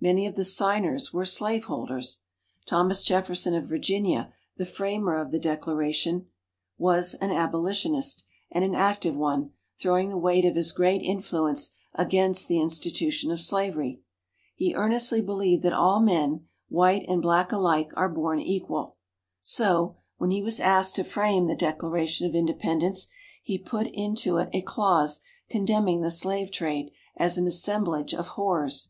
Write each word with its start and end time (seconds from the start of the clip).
Many 0.00 0.26
of 0.26 0.36
the 0.36 0.44
Signers 0.44 1.12
were 1.12 1.26
slave 1.26 1.64
holders. 1.66 2.20
Thomas 2.64 3.04
Jefferson 3.04 3.54
of 3.54 3.66
Virginia, 3.66 4.32
the 4.56 4.64
Framer 4.64 5.18
of 5.18 5.30
the 5.32 5.38
Declaration, 5.38 6.28
was 6.78 7.12
an 7.16 7.30
Abolitionist, 7.30 8.24
and 8.50 8.64
an 8.64 8.74
active 8.74 9.14
one, 9.14 9.50
throwing 9.78 10.08
the 10.08 10.16
weight 10.16 10.46
of 10.46 10.54
his 10.56 10.72
great 10.72 11.02
influence 11.02 11.72
against 11.94 12.48
the 12.48 12.58
institution 12.58 13.30
of 13.30 13.38
slavery. 13.38 14.00
He 14.54 14.74
earnestly 14.74 15.20
believed 15.20 15.62
that 15.64 15.74
all 15.74 16.00
men 16.00 16.46
white 16.70 17.04
and 17.06 17.20
black 17.20 17.52
alike 17.52 17.90
are 17.98 18.08
born 18.08 18.40
equal. 18.40 18.96
So, 19.42 19.96
when 20.16 20.30
he 20.30 20.40
was 20.40 20.58
asked 20.58 20.94
to 20.94 21.04
frame 21.04 21.48
the 21.48 21.54
Declaration 21.54 22.26
of 22.26 22.34
Independence, 22.34 23.08
he 23.42 23.58
put 23.58 23.88
into 23.88 24.38
it 24.38 24.48
a 24.54 24.62
clause 24.62 25.20
condemning 25.50 26.00
the 26.00 26.10
slave 26.10 26.50
trade, 26.50 26.92
as 27.18 27.36
an 27.36 27.46
"assemblage 27.46 28.14
of 28.14 28.26
horrors." 28.28 28.88